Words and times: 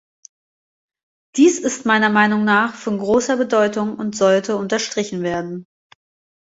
Dies 1.35 1.59
ist 1.59 1.85
meiner 1.85 2.09
Meinung 2.09 2.43
nach 2.43 2.73
von 2.73 2.97
großer 2.97 3.37
Bedeutung 3.37 3.97
und 3.99 4.15
sollte 4.15 4.57
unterstrichen 4.57 5.21
werden. 5.21 5.67